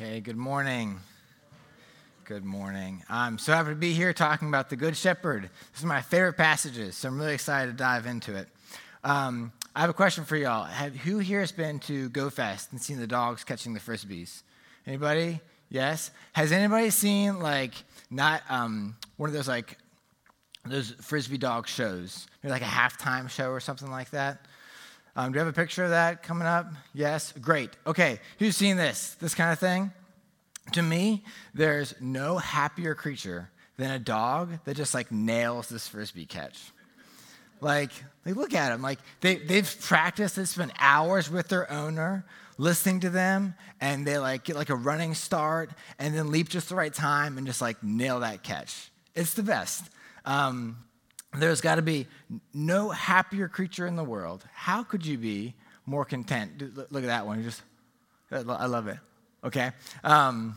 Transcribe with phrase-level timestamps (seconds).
[0.00, 1.00] Okay, good morning.
[2.24, 3.02] Good morning.
[3.08, 5.50] I'm so happy to be here talking about the Good Shepherd.
[5.72, 8.46] This is my favorite passages, so I'm really excited to dive into it.
[9.02, 10.62] Um, I have a question for y'all.
[10.62, 14.42] Have, who here has been to Go Fest and seen the dogs catching the frisbees?
[14.86, 15.40] Anybody?
[15.68, 16.12] Yes.
[16.32, 17.74] Has anybody seen like
[18.08, 19.78] not um, one of those like
[20.64, 24.46] those frisbee dog shows, Maybe like a halftime show or something like that?
[25.18, 26.72] Um, do you have a picture of that coming up?
[26.94, 27.34] Yes?
[27.40, 27.70] Great.
[27.84, 29.16] Okay, who's seen this?
[29.18, 29.90] This kind of thing?
[30.74, 36.24] To me, there's no happier creature than a dog that just like nails this frisbee
[36.24, 36.70] catch.
[37.60, 37.90] Like,
[38.24, 38.80] like look at them.
[38.80, 42.24] Like they, they've practiced, they spent hours with their owner,
[42.56, 46.68] listening to them, and they like get like a running start and then leap just
[46.68, 48.92] the right time and just like nail that catch.
[49.16, 49.82] It's the best.
[50.24, 50.76] Um,
[51.34, 52.06] there's got to be
[52.54, 54.44] no happier creature in the world.
[54.52, 55.54] How could you be
[55.86, 56.76] more content?
[56.90, 57.42] Look at that one.
[57.42, 57.62] Just,
[58.30, 58.98] I love it.
[59.44, 59.70] Okay.
[60.04, 60.56] Um,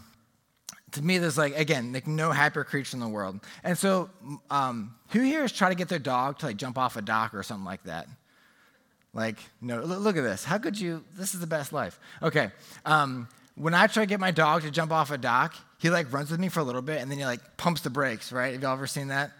[0.92, 3.40] to me, there's like again, like no happier creature in the world.
[3.64, 4.10] And so,
[4.50, 7.34] um, who here is trying to get their dog to like jump off a dock
[7.34, 8.08] or something like that?
[9.14, 9.82] Like, no.
[9.82, 10.44] Look at this.
[10.44, 11.04] How could you?
[11.16, 12.00] This is the best life.
[12.22, 12.50] Okay.
[12.86, 16.12] Um, when I try to get my dog to jump off a dock, he like
[16.12, 18.32] runs with me for a little bit and then he like pumps the brakes.
[18.32, 18.54] Right?
[18.54, 19.32] Have y'all ever seen that?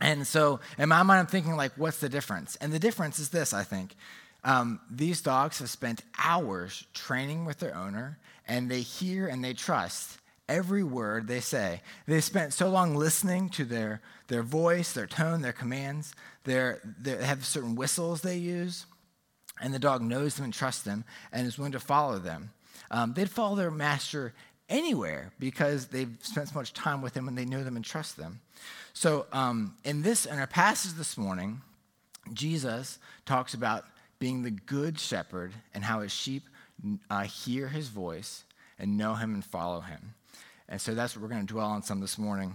[0.00, 2.56] And so in my mind, I'm thinking, like, what's the difference?
[2.56, 3.94] And the difference is this, I think.
[4.42, 9.52] Um, these dogs have spent hours training with their owner, and they hear and they
[9.52, 11.80] trust every word they say.
[12.06, 16.14] They spent so long listening to their, their voice, their tone, their commands.
[16.44, 18.86] Their, they have certain whistles they use,
[19.60, 22.50] and the dog knows them and trusts them and is willing to follow them.
[22.90, 24.32] Um, they'd follow their master
[24.70, 28.16] anywhere because they've spent so much time with them and they know them and trust
[28.16, 28.40] them.
[28.92, 31.60] So, um, in this, in our passage this morning,
[32.32, 33.84] Jesus talks about
[34.18, 36.44] being the good shepherd and how his sheep
[37.10, 38.44] uh, hear his voice
[38.78, 40.14] and know him and follow him.
[40.68, 42.54] And so that's what we're going to dwell on some this morning.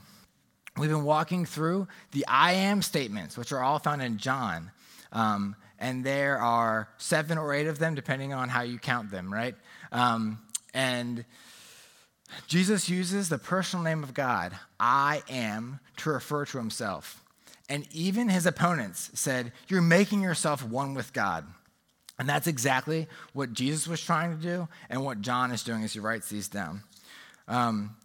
[0.77, 4.71] We've been walking through the I am statements, which are all found in John.
[5.11, 9.33] Um, and there are seven or eight of them, depending on how you count them,
[9.33, 9.55] right?
[9.91, 10.39] Um,
[10.73, 11.25] and
[12.47, 17.23] Jesus uses the personal name of God, I am, to refer to himself.
[17.69, 21.45] And even his opponents said, You're making yourself one with God.
[22.17, 25.93] And that's exactly what Jesus was trying to do and what John is doing as
[25.93, 26.83] he writes these down.
[27.47, 27.95] Um,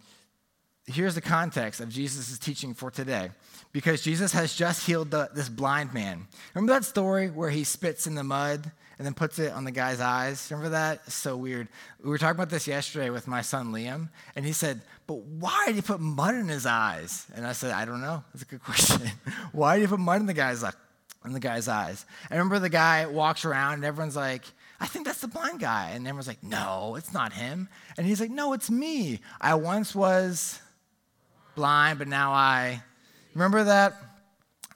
[0.87, 3.31] here's the context of Jesus' teaching for today.
[3.73, 6.27] Because Jesus has just healed the, this blind man.
[6.55, 9.71] Remember that story where he spits in the mud and then puts it on the
[9.71, 10.47] guy's eyes.
[10.51, 11.11] Remember that?
[11.11, 11.69] So weird.
[12.05, 15.65] We were talking about this yesterday with my son Liam, and he said, But why
[15.69, 17.27] did he put mud in his eyes?
[17.35, 18.23] And I said, I don't know.
[18.35, 19.01] That's a good question.
[19.53, 20.63] why did he put mud in the guy's
[21.25, 22.05] in the guy's eyes?
[22.31, 24.45] I remember the guy walks around and everyone's like,
[24.79, 25.93] I think that's the blind guy.
[25.95, 27.71] And everyone's like, No, it's not him.
[27.97, 29.21] And he's like, No, it's me.
[29.41, 30.61] I once was
[31.55, 32.83] blind, but now I
[33.33, 33.95] remember that.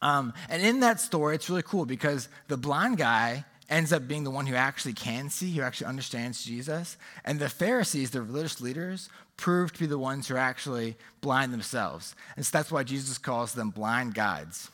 [0.01, 4.25] Um, and in that story, it's really cool because the blind guy ends up being
[4.25, 6.97] the one who actually can see, who actually understands Jesus.
[7.25, 11.53] And the Pharisees, the religious leaders, prove to be the ones who are actually blind
[11.53, 12.15] themselves.
[12.37, 14.71] And so that's why Jesus calls them blind guides.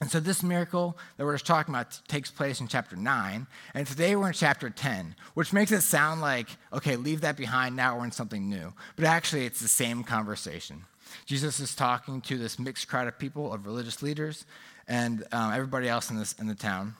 [0.00, 3.46] And so this miracle that we're just talking about takes place in chapter 9.
[3.74, 7.76] And today we're in chapter 10, which makes it sound like, okay, leave that behind.
[7.76, 8.72] Now we're in something new.
[8.96, 10.84] But actually, it's the same conversation.
[11.26, 14.46] Jesus is talking to this mixed crowd of people, of religious leaders,
[14.88, 16.94] and um, everybody else in, this, in the town.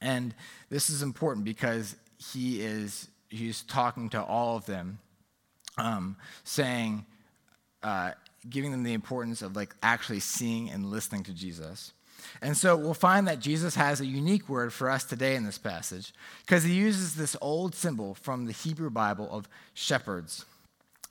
[0.00, 0.34] And
[0.70, 4.98] this is important because he is he's talking to all of them,
[5.78, 7.04] um, saying,
[7.82, 8.12] uh,
[8.48, 11.92] giving them the importance of like actually seeing and listening to Jesus.
[12.42, 15.58] And so we'll find that Jesus has a unique word for us today in this
[15.58, 16.12] passage
[16.44, 20.44] because he uses this old symbol from the Hebrew Bible of shepherds.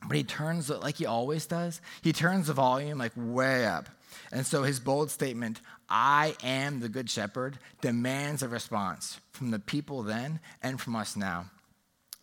[0.07, 3.89] But he turns, like he always does, he turns the volume like way up.
[4.31, 9.59] And so his bold statement, I am the good shepherd, demands a response from the
[9.59, 11.45] people then and from us now.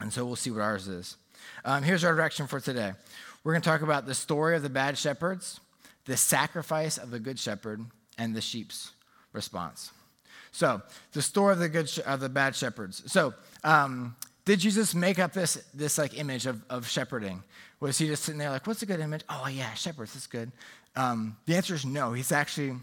[0.00, 1.16] And so we'll see what ours is.
[1.64, 2.92] Um, here's our direction for today.
[3.44, 5.60] We're going to talk about the story of the bad shepherds,
[6.04, 7.84] the sacrifice of the good shepherd,
[8.18, 8.92] and the sheep's
[9.32, 9.90] response.
[10.52, 10.82] So,
[11.12, 13.10] the story of the good of the bad shepherds.
[13.10, 13.32] So,
[13.64, 17.42] um, did Jesus make up this this like image of, of shepherding?
[17.80, 19.22] Was he just sitting there like, what's a good image?
[19.28, 20.52] Oh yeah, shepherds, that's good.
[20.94, 22.12] Um, the answer is no.
[22.12, 22.76] He's actually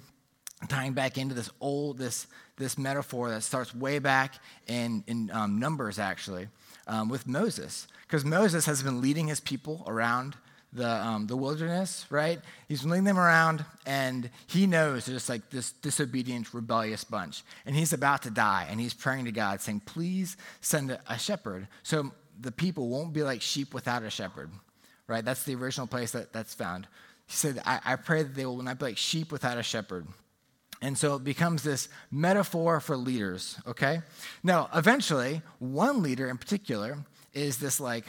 [0.68, 2.28] tying back into this old this
[2.58, 4.36] this metaphor that starts way back
[4.68, 6.48] in in um, Numbers actually
[6.88, 10.36] um, with Moses, because Moses has been leading his people around
[10.74, 12.40] the um, the wilderness, right?
[12.68, 17.76] He's leading them around, and he knows they're just like this disobedient, rebellious bunch, and
[17.76, 21.68] he's about to die, and he's praying to God, saying, "Please send a, a shepherd."
[21.84, 24.50] So the people won't be like sheep without a shepherd,
[25.08, 25.24] right?
[25.24, 26.88] That's the original place that, that's found.
[27.28, 30.08] He said, I, I pray that they will not be like sheep without a shepherd.
[30.82, 34.02] And so it becomes this metaphor for leaders, okay?
[34.44, 36.98] Now, eventually, one leader in particular
[37.34, 38.06] is this like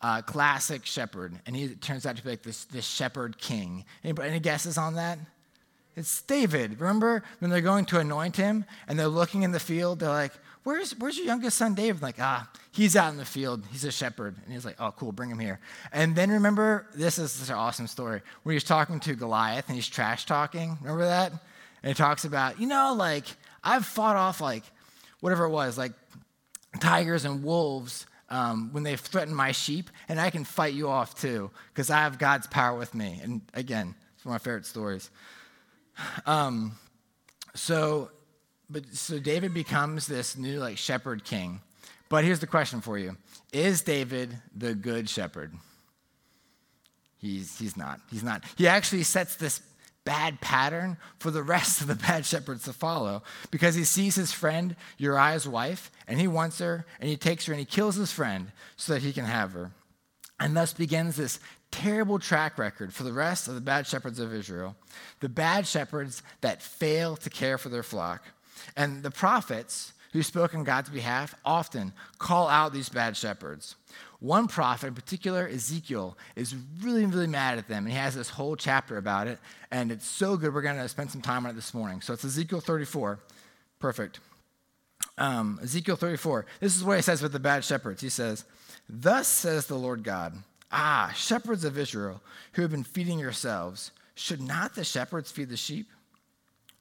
[0.00, 3.84] uh, classic shepherd, and he turns out to be like this, this shepherd king.
[4.02, 5.18] Anybody, any guesses on that?
[5.96, 6.80] It's David.
[6.80, 10.00] Remember when they're going to anoint him and they're looking in the field?
[10.00, 10.32] They're like,
[10.64, 12.00] Where's, where's your youngest son David?
[12.00, 13.62] Like, ah, he's out in the field.
[13.70, 14.34] He's a shepherd.
[14.44, 15.60] And he's like, Oh, cool, bring him here.
[15.92, 19.76] And then remember, this is such an awesome story where he's talking to Goliath and
[19.76, 20.78] he's trash talking.
[20.80, 21.32] Remember that?
[21.84, 23.26] And he talks about, you know, like,
[23.62, 24.64] I've fought off like
[25.20, 25.92] whatever it was, like
[26.80, 31.14] tigers and wolves um, when they threatened my sheep, and I can fight you off
[31.20, 33.20] too, because I have God's power with me.
[33.22, 35.10] And again, it's one of my favorite stories.
[36.24, 36.72] Um,
[37.54, 38.10] so,
[38.70, 41.60] but so David becomes this new like shepherd king.
[42.08, 43.18] But here's the question for you:
[43.52, 45.52] Is David the good shepherd?
[47.18, 48.00] He's he's not.
[48.10, 48.42] He's not.
[48.56, 49.60] He actually sets this
[50.04, 54.32] bad pattern for the rest of the bad shepherds to follow because he sees his
[54.32, 58.12] friend Uriah's wife and he wants her and he takes her and he kills his
[58.12, 59.72] friend so that he can have her.
[60.38, 61.40] And thus begins this
[61.70, 64.76] terrible track record for the rest of the bad shepherds of Israel,
[65.20, 68.24] the bad shepherds that fail to care for their flock.
[68.76, 73.74] And the prophets who spoke on God's behalf often call out these bad shepherds.
[74.20, 77.84] One prophet in particular, Ezekiel, is really, really mad at them.
[77.84, 79.38] And he has this whole chapter about it.
[79.72, 82.00] And it's so good, we're going to spend some time on it this morning.
[82.00, 83.18] So it's Ezekiel 34.
[83.80, 84.20] Perfect.
[85.18, 86.46] Um, Ezekiel 34.
[86.60, 88.00] This is what he says with the bad shepherds.
[88.00, 88.44] He says,
[88.88, 90.34] Thus says the Lord God,
[90.70, 92.22] Ah, shepherds of Israel,
[92.52, 95.88] who have been feeding yourselves, should not the shepherds feed the sheep?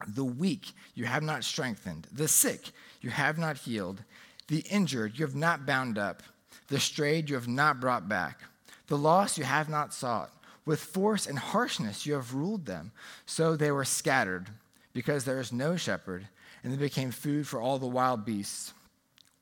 [0.08, 2.72] The weak you have not strengthened, the sick
[3.04, 4.04] you have not healed,
[4.48, 6.24] the injured you have not bound up
[6.68, 8.40] the strayed you have not brought back.
[8.88, 10.32] The lost you have not sought.
[10.66, 12.92] With force and harshness you have ruled them.
[13.26, 14.48] So they were scattered,
[14.94, 16.28] because there is no shepherd,
[16.64, 18.74] and they became food for all the wild beasts,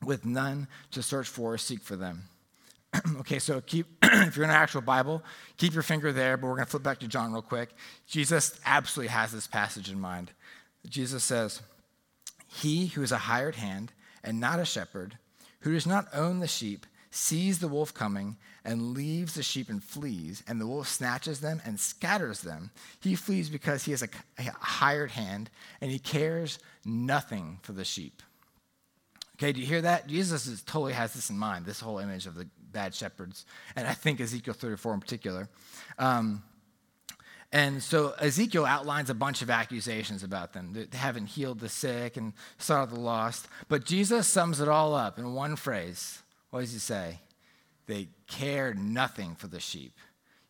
[0.02, 2.24] with none to search for or seek for them.
[3.20, 5.22] okay, so keep, if you're in an actual Bible,
[5.56, 7.70] keep your finger there, but we're going to flip back to John real quick.
[8.06, 10.32] Jesus absolutely has this passage in mind.
[10.88, 11.62] Jesus says,
[12.52, 15.16] He who is a hired hand and not a shepherd,
[15.60, 19.82] who does not own the sheep, sees the wolf coming and leaves the sheep and
[19.82, 22.70] flees, and the wolf snatches them and scatters them.
[23.00, 24.08] He flees because he is a,
[24.38, 25.50] hired hand
[25.80, 28.22] and he cares nothing for the sheep.
[29.36, 30.06] Okay, do you hear that?
[30.06, 33.46] Jesus is, totally has this in mind, this whole image of the bad shepherds,
[33.76, 35.48] and I think Ezekiel 34 in particular.
[35.98, 36.42] Um,
[37.52, 40.72] and so Ezekiel outlines a bunch of accusations about them.
[40.72, 43.46] They haven't healed the sick and saw the lost.
[43.68, 47.18] But Jesus sums it all up in one phrase what does he say?
[47.86, 49.92] They care nothing for the sheep.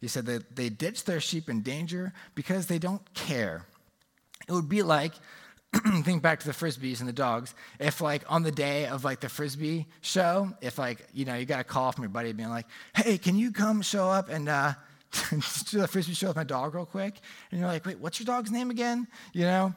[0.00, 3.66] He said that they ditch their sheep in danger because they don't care.
[4.48, 5.12] It would be like,
[6.02, 7.54] think back to the frisbees and the dogs.
[7.78, 11.46] If like on the day of like the frisbee show, if like you know you
[11.46, 14.48] got a call from your buddy being like, "Hey, can you come show up and
[14.48, 14.74] uh,
[15.70, 17.20] do the frisbee show with my dog real quick?"
[17.50, 19.74] And you're like, "Wait, what's your dog's name again?" You know,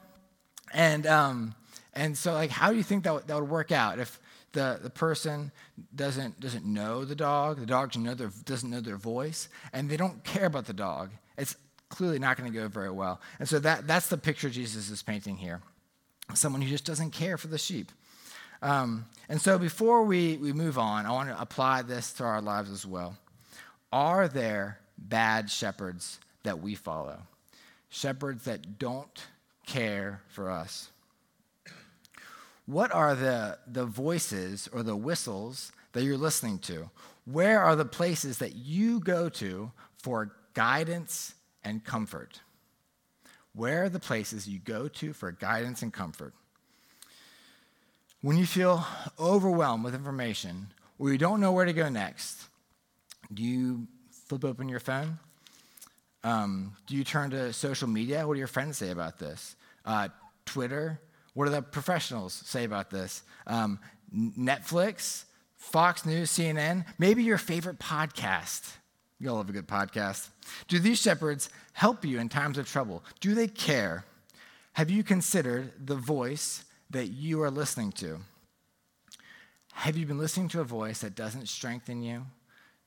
[0.72, 1.54] and um,
[1.96, 4.20] and so like, how do you think that would, that would work out if
[4.52, 5.50] the, the person
[5.94, 9.96] doesn't, doesn't know the dog, the dog know their, doesn't know their voice, and they
[9.96, 11.56] don't care about the dog, it's
[11.88, 13.20] clearly not going to go very well.
[13.38, 15.62] And so that, that's the picture Jesus is painting here
[16.34, 17.92] someone who just doesn't care for the sheep.
[18.60, 22.42] Um, and so before we, we move on, I want to apply this to our
[22.42, 23.16] lives as well.
[23.92, 27.18] Are there bad shepherds that we follow?
[27.88, 29.26] Shepherds that don't
[29.66, 30.90] care for us?
[32.66, 36.90] what are the, the voices or the whistles that you're listening to?
[37.24, 41.34] Where are the places that you go to for guidance
[41.64, 42.40] and comfort?
[43.54, 46.34] Where are the places you go to for guidance and comfort?
[48.20, 48.84] When you feel
[49.18, 52.42] overwhelmed with information or you don't know where to go next,
[53.32, 53.86] do you
[54.26, 55.18] flip open your phone?
[56.24, 58.26] Um, do you turn to social media?
[58.26, 59.54] What do your friends say about this?
[59.84, 60.08] Uh,
[60.44, 61.00] Twitter,
[61.34, 63.22] what do the professionals say about this?
[63.46, 63.78] Um,
[64.14, 65.24] Netflix,
[65.56, 68.72] Fox News, CNN, maybe your favorite podcast.
[69.18, 70.28] You all love a good podcast.
[70.68, 73.04] Do these shepherds help you in times of trouble?
[73.20, 74.04] Do they care?
[74.74, 78.18] Have you considered the voice that you are listening to?
[79.72, 82.26] Have you been listening to a voice that doesn't strengthen you,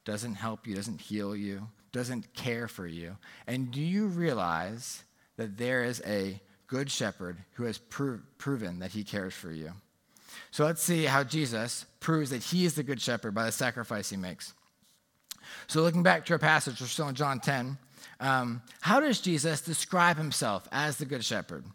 [0.05, 3.17] doesn't help you, doesn't heal you, doesn't care for you?
[3.47, 5.03] And do you realize
[5.37, 9.71] that there is a good shepherd who has pro- proven that he cares for you.
[10.51, 14.09] So let's see how Jesus proves that he is the good shepherd by the sacrifice
[14.09, 14.53] he makes.
[15.67, 17.77] So looking back to our passage, we're still in John 10.
[18.19, 21.65] Um, how does Jesus describe himself as the good shepherd?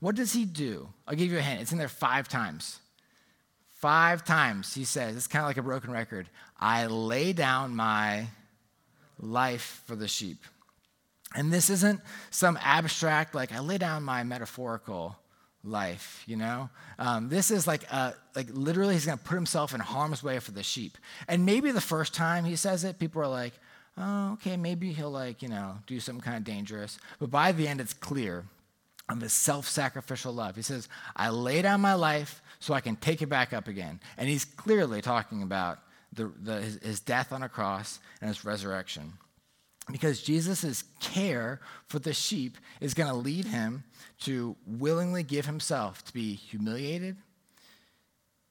[0.00, 0.88] What does he do?
[1.06, 1.60] I'll give you a hint.
[1.60, 2.80] It's in there five times.
[3.72, 6.28] Five times he says, it's kind of like a broken record
[6.62, 8.28] I lay down my
[9.18, 10.38] life for the sheep.
[11.34, 12.00] And this isn't
[12.30, 15.18] some abstract, like I lay down my metaphorical
[15.64, 16.70] life, you know?
[17.00, 20.38] Um, this is like, a, like literally, he's going to put himself in harm's way
[20.38, 20.96] for the sheep.
[21.26, 23.54] And maybe the first time he says it, people are like,
[23.98, 26.96] oh, okay, maybe he'll like, you know, do something kind of dangerous.
[27.18, 28.44] But by the end, it's clear
[29.08, 30.54] of his self sacrificial love.
[30.54, 33.98] He says, I lay down my life so I can take it back up again.
[34.16, 35.80] And he's clearly talking about
[36.12, 39.14] the, the, his, his death on a cross and his resurrection.
[39.90, 43.84] Because Jesus' care for the sheep is going to lead him
[44.20, 47.16] to willingly give himself to be humiliated,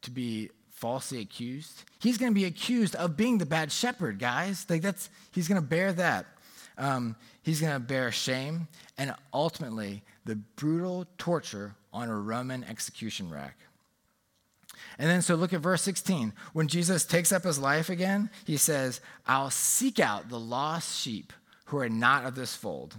[0.02, 1.84] to be falsely accused.
[2.00, 4.66] He's going to be accused of being the bad shepherd, guys.
[4.70, 6.26] Like that's he's going to bear that.
[6.78, 13.30] Um, he's going to bear shame and ultimately the brutal torture on a Roman execution
[13.30, 13.58] rack.
[14.98, 16.34] And then, so look at verse 16.
[16.54, 21.34] When Jesus takes up his life again, he says, I'll seek out the lost sheep
[21.66, 22.96] who are not of this fold.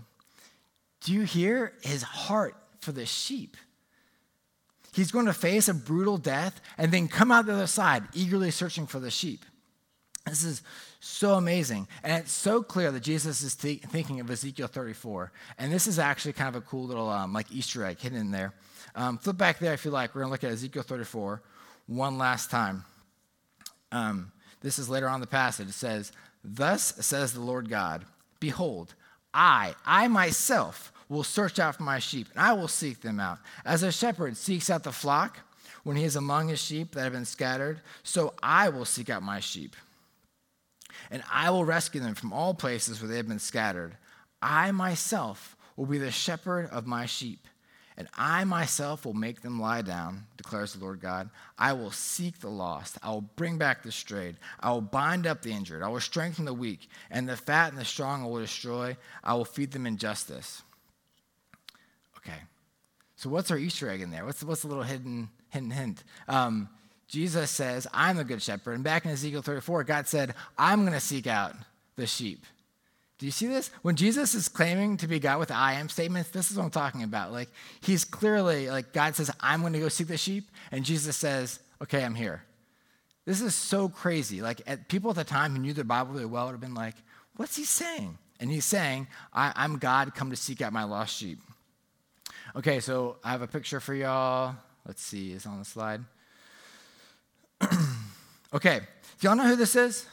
[1.02, 3.56] Do you hear his heart for the sheep?
[4.94, 8.50] He's going to face a brutal death and then come out the other side, eagerly
[8.50, 9.44] searching for the sheep.
[10.26, 10.62] This is
[11.00, 11.88] so amazing.
[12.02, 15.32] And it's so clear that Jesus is th- thinking of Ezekiel 34.
[15.58, 18.30] And this is actually kind of a cool little um, like Easter egg hidden in
[18.30, 18.54] there.
[18.94, 20.14] Um, flip back there if you like.
[20.14, 21.42] We're going to look at Ezekiel 34
[21.96, 22.84] one last time.
[23.90, 25.68] Um, this is later on the passage.
[25.68, 26.12] It says,
[26.44, 28.04] Thus says the Lord God,
[28.40, 28.94] Behold,
[29.34, 33.38] I, I myself, will search out for my sheep, and I will seek them out.
[33.64, 35.40] As a shepherd seeks out the flock
[35.84, 39.22] when he is among his sheep that have been scattered, so I will seek out
[39.22, 39.76] my sheep.
[41.10, 43.96] And I will rescue them from all places where they have been scattered.
[44.40, 47.46] I myself will be the shepherd of my sheep
[47.96, 51.28] and I myself will make them lie down, declares the Lord God.
[51.58, 52.98] I will seek the lost.
[53.02, 54.36] I will bring back the strayed.
[54.60, 55.82] I will bind up the injured.
[55.82, 56.88] I will strengthen the weak.
[57.10, 58.96] And the fat and the strong I will destroy.
[59.22, 60.62] I will feed them in justice.
[62.18, 62.38] Okay.
[63.16, 64.24] So, what's our Easter egg in there?
[64.24, 66.02] What's, what's the little hidden, hidden hint?
[66.28, 66.68] Um,
[67.08, 68.72] Jesus says, I'm the good shepherd.
[68.72, 71.54] And back in Ezekiel 34, God said, I'm going to seek out
[71.96, 72.46] the sheep.
[73.22, 73.70] Do you see this?
[73.82, 76.70] When Jesus is claiming to be God with I am statements, this is what I'm
[76.70, 77.30] talking about.
[77.30, 77.50] Like,
[77.80, 81.60] he's clearly, like, God says, I'm going to go seek the sheep, and Jesus says,
[81.80, 82.42] okay, I'm here.
[83.24, 84.42] This is so crazy.
[84.42, 86.74] Like, at, people at the time who knew the Bible really well would have been
[86.74, 86.96] like,
[87.36, 88.18] what's he saying?
[88.40, 91.38] And he's saying, I'm God come to seek out my lost sheep.
[92.56, 94.56] Okay, so I have a picture for y'all.
[94.84, 96.00] Let's see, is on the slide.
[98.52, 98.80] okay,
[99.20, 100.06] do y'all know who this is?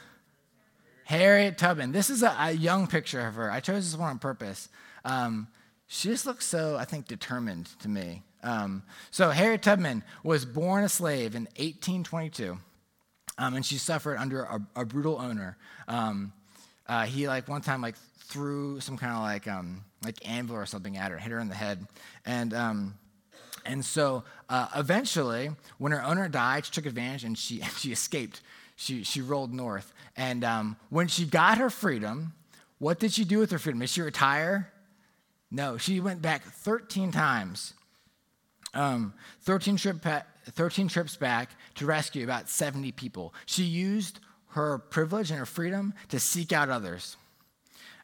[1.10, 1.90] Harriet Tubman.
[1.90, 3.50] This is a, a, young picture of her.
[3.50, 4.68] I chose this one on purpose.
[5.04, 5.48] Um,
[5.88, 8.22] she just looks so, I think, determined to me.
[8.44, 12.56] Um, so Harriet Tubman was born a slave in 1822,
[13.38, 15.56] um, and she suffered under a, a brutal owner.
[15.88, 16.32] Um,
[16.86, 20.64] uh, he like one time like threw some kind of like um, like anvil or
[20.64, 21.88] something at her, hit her in the head,
[22.24, 22.94] and um,
[23.66, 28.42] and so uh, eventually, when her owner died, she took advantage and she she escaped
[28.80, 29.92] she, she rolled north.
[30.16, 32.32] And um, when she got her freedom,
[32.78, 33.80] what did she do with her freedom?
[33.80, 34.72] Did she retire?
[35.50, 37.74] No, she went back 13 times,
[38.72, 43.34] um, 13, trip pa- 13 trips back to rescue about 70 people.
[43.44, 44.20] She used
[44.52, 47.18] her privilege and her freedom to seek out others.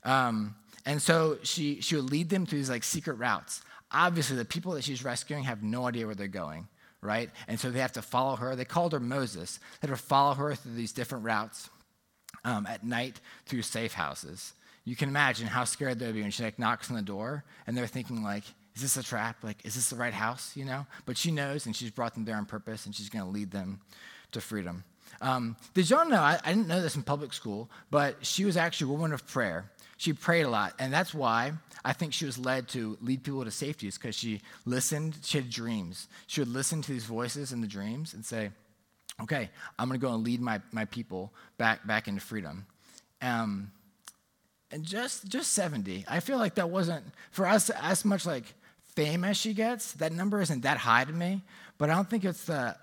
[0.04, 3.62] Um, and so she, she would lead them through these like secret routes.
[3.92, 6.68] Obviously, the people that she's rescuing have no idea where they're going
[7.02, 7.30] right?
[7.48, 8.56] And so they have to follow her.
[8.56, 9.58] They called her Moses.
[9.80, 11.68] They had to follow her through these different routes
[12.44, 14.54] um, at night through safe houses.
[14.84, 17.76] You can imagine how scared they'd be when she like knocks on the door and
[17.76, 19.42] they're thinking like, is this a trap?
[19.42, 20.56] Like, is this the right house?
[20.56, 20.86] You know?
[21.06, 23.50] But she knows and she's brought them there on purpose and she's going to lead
[23.50, 23.80] them
[24.32, 24.84] to freedom.
[25.20, 26.20] Um, did y'all know?
[26.20, 29.26] I, I didn't know this in public school, but she was actually a woman of
[29.26, 29.70] prayer.
[29.96, 31.52] She prayed a lot, and that's why
[31.84, 35.38] I think she was led to lead people to safety, is because she listened, she
[35.38, 36.08] had dreams.
[36.26, 38.50] She would listen to these voices in the dreams and say,
[39.22, 39.48] okay,
[39.78, 42.66] I'm going to go and lead my, my people back, back into freedom.
[43.22, 43.70] Um,
[44.70, 48.44] and just, just 70, I feel like that wasn't, for us, as much like
[48.94, 51.42] fame as she gets, that number isn't that high to me,
[51.78, 52.76] but I don't think it's the,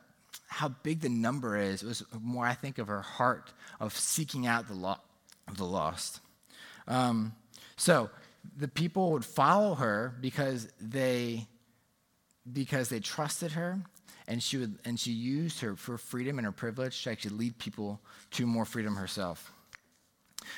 [0.48, 1.84] how big the number is.
[1.84, 5.02] It was more, I think, of her heart of seeking out the, lo-
[5.48, 6.20] of the lost.
[6.88, 7.34] Um,
[7.76, 8.10] so
[8.58, 11.48] the people would follow her because they
[12.52, 13.82] because they trusted her
[14.28, 17.58] and she would and she used her for freedom and her privilege to actually lead
[17.58, 19.52] people to more freedom herself.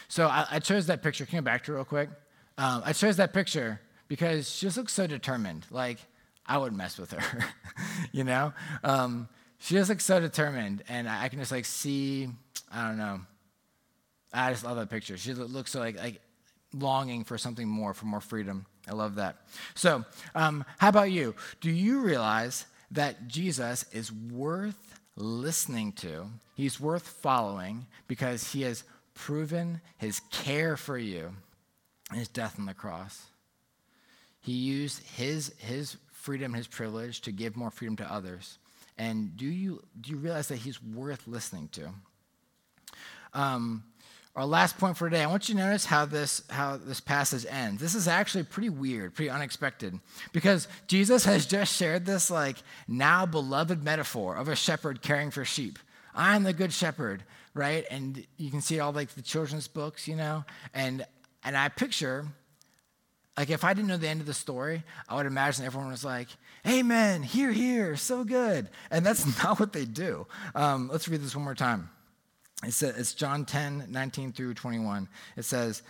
[0.07, 1.25] So I, I chose that picture.
[1.25, 2.09] Can you go back to real quick?
[2.57, 5.65] Um, I chose that picture because she just looks so determined.
[5.69, 5.99] Like
[6.45, 7.45] I wouldn't mess with her,
[8.11, 8.53] you know.
[8.83, 9.27] Um,
[9.57, 12.29] she just looks so determined, and I, I can just like see.
[12.71, 13.21] I don't know.
[14.35, 15.17] I just love that picture.
[15.17, 16.21] She looks so like like
[16.73, 18.65] longing for something more, for more freedom.
[18.87, 19.37] I love that.
[19.73, 21.35] So, um, how about you?
[21.61, 26.27] Do you realize that Jesus is worth listening to?
[26.55, 31.31] He's worth following because he has proven his care for you
[32.09, 33.23] and his death on the cross.
[34.41, 38.59] He used his, his freedom, his privilege to give more freedom to others.
[38.97, 41.89] And do you, do you realize that he's worth listening to?
[43.33, 43.83] Um,
[44.35, 47.45] our last point for today, I want you to notice how this, how this passage
[47.49, 47.81] ends.
[47.81, 49.97] This is actually pretty weird, pretty unexpected,
[50.33, 55.45] because Jesus has just shared this, like, now beloved metaphor of a shepherd caring for
[55.45, 55.79] sheep.
[56.13, 57.23] I'm the good shepherd,
[57.53, 57.85] right?
[57.89, 60.43] And you can see all like the children's books, you know?
[60.73, 61.05] And,
[61.45, 62.25] and I picture,
[63.37, 66.03] like, if I didn't know the end of the story, I would imagine everyone was
[66.03, 66.27] like,
[66.67, 68.69] Amen, here, here, so good.
[68.91, 70.27] And that's not what they do.
[70.55, 71.89] Um, let's read this one more time.
[72.63, 75.07] It's John 10, 19 through 21.
[75.35, 75.83] It says,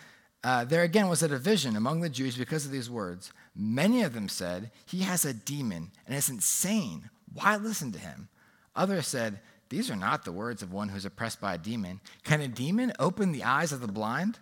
[0.44, 3.32] uh, There again was a division among the Jews because of these words.
[3.56, 7.10] Many of them said, He has a demon and is insane.
[7.34, 8.30] Why listen to him?
[8.76, 12.02] Others said, These are not the words of one who's oppressed by a demon.
[12.24, 14.40] Can a demon open the eyes of the blind?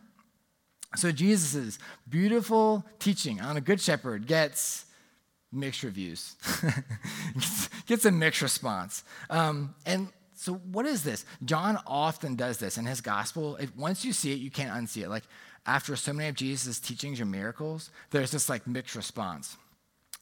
[0.96, 4.86] So Jesus' beautiful teaching on a good shepherd gets
[5.52, 6.36] mixed reviews,
[7.88, 9.04] gets a mixed response.
[9.30, 11.26] Um, and so, what is this?
[11.46, 13.58] John often does this in his gospel.
[13.78, 15.10] Once you see it, you can't unsee it.
[15.10, 15.24] Like,
[15.66, 19.58] after so many of Jesus' teachings or miracles, there's this like mixed response.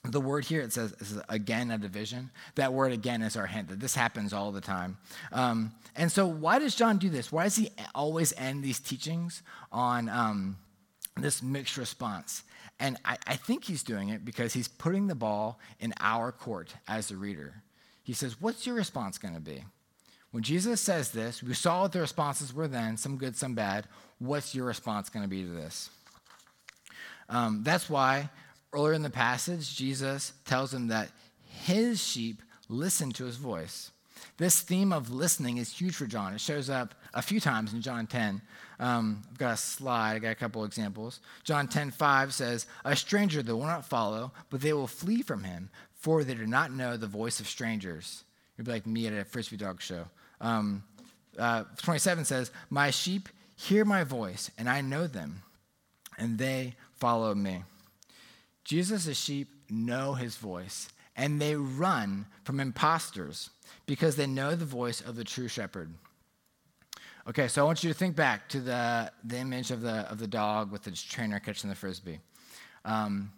[0.03, 2.31] The word here, it says, is again a division.
[2.55, 4.97] That word again is our hint that this happens all the time.
[5.31, 7.31] Um, and so, why does John do this?
[7.31, 10.57] Why does he always end these teachings on um,
[11.17, 12.43] this mixed response?
[12.79, 16.73] And I, I think he's doing it because he's putting the ball in our court
[16.87, 17.61] as a reader.
[18.03, 19.63] He says, What's your response going to be?
[20.31, 23.85] When Jesus says this, we saw what the responses were then, some good, some bad.
[24.19, 25.89] What's your response going to be to this?
[27.27, 28.29] Um, that's why
[28.73, 31.09] earlier in the passage, Jesus tells them that
[31.43, 33.91] his sheep listen to his voice.
[34.37, 36.33] This theme of listening is huge for John.
[36.33, 38.41] It shows up a few times in John 10.
[38.79, 41.19] Um, I've got a slide, I've got a couple examples.
[41.43, 45.43] John 10 5 says, A stranger they will not follow, but they will flee from
[45.43, 48.23] him, for they do not know the voice of strangers.
[48.57, 50.05] You'd be like me at a frisbee dog show.
[50.39, 50.83] Um,
[51.37, 55.43] uh, 27 says, My sheep hear my voice, and I know them,
[56.17, 57.63] and they follow me.
[58.63, 63.49] Jesus' sheep know his voice, and they run from imposters
[63.85, 65.93] because they know the voice of the true shepherd.
[67.27, 70.17] Okay, so I want you to think back to the, the image of the, of
[70.17, 72.19] the dog with the trainer catching the frisbee.
[72.83, 73.31] Um,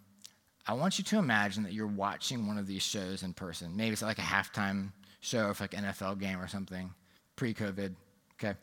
[0.65, 3.75] I want you to imagine that you're watching one of these shows in person.
[3.75, 4.91] Maybe it's like a halftime
[5.23, 6.93] show of like NFL game or something,
[7.35, 7.95] pre-COVID.
[8.39, 8.57] Okay,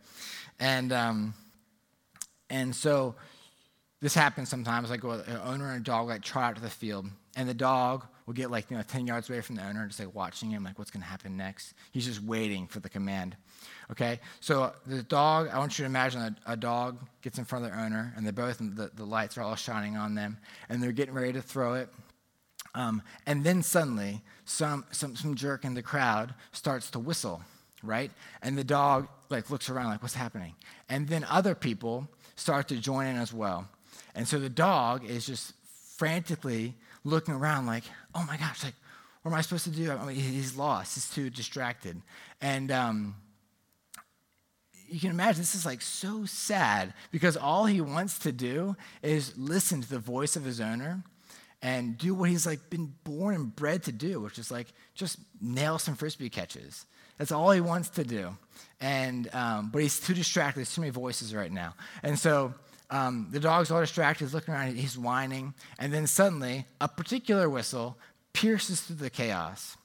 [0.59, 1.35] and um,
[2.49, 3.15] and so
[4.01, 4.91] this happens sometimes.
[4.91, 8.07] Like an owner and a dog like trot out to the field, and the dog
[8.27, 10.63] will get like you know 10 yards away from the owner, just like watching him,
[10.63, 11.75] like what's going to happen next.
[11.93, 13.37] He's just waiting for the command.
[13.91, 15.49] Okay, so the dog.
[15.53, 18.25] I want you to imagine a, a dog gets in front of their owner, and
[18.25, 21.43] they're both the, the lights are all shining on them, and they're getting ready to
[21.43, 21.89] throw it.
[22.75, 27.43] Um, and then suddenly, some, some, some jerk in the crowd starts to whistle,
[27.83, 28.11] right?
[28.43, 30.55] And the dog like looks around like, what's happening?
[30.89, 33.69] And then other people start to join in as well.
[34.15, 35.53] And so the dog is just
[35.97, 38.75] frantically looking around like, oh my gosh, like,
[39.23, 39.91] what am I supposed to do?
[39.93, 40.95] I mean, he's lost.
[40.95, 42.01] He's too distracted.
[42.41, 43.15] And um,
[44.89, 49.37] you can imagine this is like so sad because all he wants to do is
[49.37, 51.03] listen to the voice of his owner
[51.63, 55.19] and do what he's like been born and bred to do, which is like just
[55.41, 56.87] nail some frisbee catches.
[57.19, 58.37] That's all he wants to do.
[58.81, 60.61] And um, but he's too distracted.
[60.61, 61.75] There's too many voices right now.
[62.03, 62.55] And so
[62.91, 64.25] um, the dog's all distracted.
[64.25, 64.77] He's looking around.
[64.77, 65.55] He's whining.
[65.79, 67.99] And then suddenly, a particular whistle
[68.33, 69.77] pierces through the chaos,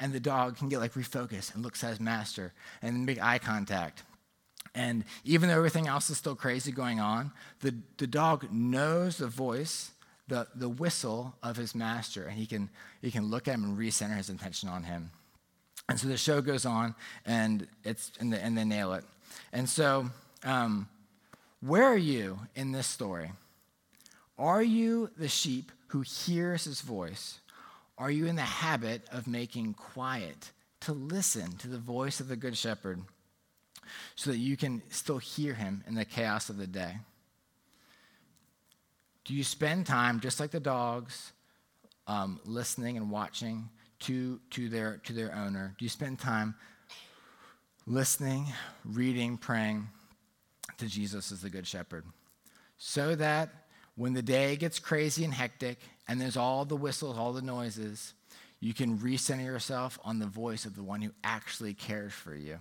[0.00, 3.38] and the dog can get like refocused and looks at his master and make eye
[3.38, 4.02] contact.
[4.74, 9.26] And even though everything else is still crazy going on, the, the dog knows the
[9.26, 9.90] voice
[10.28, 12.68] the, the whistle of his master, and he can,
[13.02, 15.10] he can look at him and recenter his attention on him.
[15.88, 19.04] And so the show goes on, and, it's, and, the, and they nail it.
[19.52, 20.10] And so,
[20.44, 20.88] um,
[21.60, 23.32] where are you in this story?
[24.38, 27.40] Are you the sheep who hears his voice?
[27.96, 32.36] Are you in the habit of making quiet to listen to the voice of the
[32.36, 33.00] Good Shepherd
[34.14, 36.98] so that you can still hear him in the chaos of the day?
[39.28, 41.34] Do you spend time, just like the dogs,
[42.06, 43.68] um, listening and watching
[44.00, 45.74] to, to, their, to their owner?
[45.78, 46.54] Do you spend time
[47.86, 48.46] listening,
[48.86, 49.86] reading, praying
[50.78, 52.06] to Jesus as the Good Shepherd?
[52.78, 53.50] So that
[53.96, 58.14] when the day gets crazy and hectic and there's all the whistles, all the noises,
[58.60, 62.60] you can recenter yourself on the voice of the one who actually cares for you.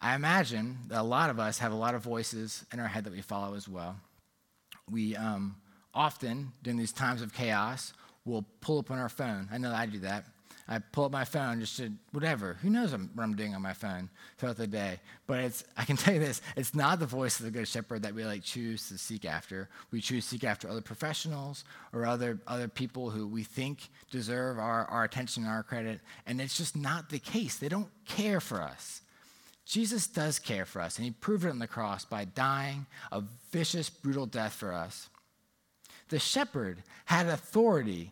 [0.00, 3.04] I imagine that a lot of us have a lot of voices in our head
[3.04, 3.96] that we follow as well.
[4.90, 5.56] We um,
[5.94, 7.92] often, during these times of chaos,
[8.24, 9.48] will pull up on our phone.
[9.52, 10.24] I know I do that.
[10.70, 12.54] I pull up my phone just to whatever.
[12.62, 15.00] Who knows what I'm doing on my phone throughout the day?
[15.26, 18.02] But it's I can tell you this: it's not the voice of the good shepherd
[18.02, 19.68] that we like choose to seek after.
[19.90, 24.60] We choose to seek after other professionals or other other people who we think deserve
[24.60, 27.56] our, our attention and our credit, and it's just not the case.
[27.56, 29.02] They don't care for us.
[29.70, 33.22] Jesus does care for us, and he proved it on the cross by dying a
[33.52, 35.08] vicious, brutal death for us.
[36.08, 38.10] The shepherd had authority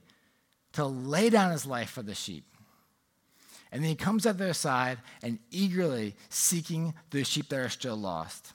[0.75, 2.45] to lay down his life for the sheep.
[3.73, 7.97] And then he comes at their side and eagerly seeking the sheep that are still
[7.97, 8.53] lost,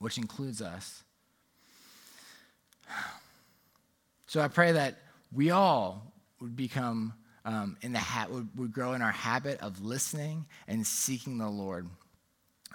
[0.00, 1.04] which includes us.
[4.26, 4.96] So I pray that
[5.32, 7.12] we all would become
[7.44, 11.48] um, in the ha- would, would grow in our habit of listening and seeking the
[11.48, 11.88] Lord,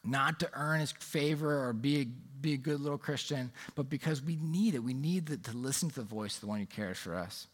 [0.04, 2.06] not to earn His favor or be a,
[2.42, 4.84] be a good little Christian, but because we need it.
[4.84, 7.48] We need the, to listen to the voice of the one who cares for us.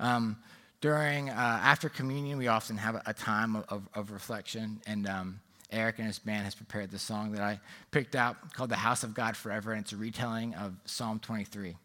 [0.00, 0.36] Um,
[0.80, 5.08] during uh, after communion, we often have a, a time of, of, of, reflection, and
[5.08, 7.60] um, Eric and his band has prepared the song that I
[7.92, 11.76] picked out called "The House of God Forever," and it's a retelling of Psalm 23.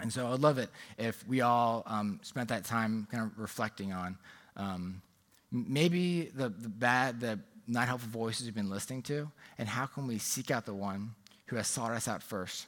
[0.00, 3.92] And so I'd love it if we all um, spent that time kind of reflecting
[3.92, 4.16] on
[4.56, 5.02] um,
[5.52, 10.06] maybe the, the bad, the not helpful voices we've been listening to, and how can
[10.06, 11.14] we seek out the one
[11.50, 12.66] who has sought us out first.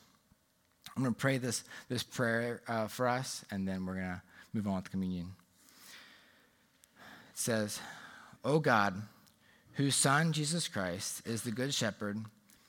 [0.96, 4.22] I'm going to pray this, this prayer uh, for us, and then we're going to
[4.52, 5.28] move on with communion.
[6.98, 7.80] It says,
[8.44, 9.00] O God,
[9.74, 12.18] whose Son, Jesus Christ, is the good shepherd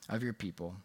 [0.08, 0.76] of your people,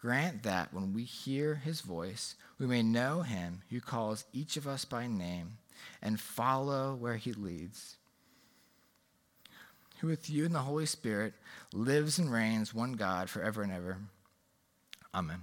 [0.00, 4.66] grant that when we hear his voice, we may know him who calls each of
[4.66, 5.58] us by name
[6.02, 7.96] and follow where he leads.
[10.00, 11.34] Who with you and the Holy Spirit
[11.72, 13.98] lives and reigns one God forever and ever.
[15.14, 15.42] Amen.